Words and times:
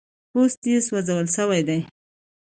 پوستې 0.31 0.73
سوځول 0.87 1.27
سوي 1.37 1.61
دي. 1.67 1.79